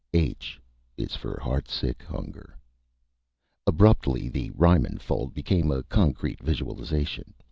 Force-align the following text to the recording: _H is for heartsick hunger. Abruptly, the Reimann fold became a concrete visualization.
_H 0.19 0.59
is 0.97 1.15
for 1.15 1.39
heartsick 1.39 2.01
hunger. 2.01 2.57
Abruptly, 3.67 4.29
the 4.29 4.49
Reimann 4.55 4.97
fold 4.99 5.35
became 5.35 5.69
a 5.69 5.83
concrete 5.83 6.39
visualization. 6.41 7.35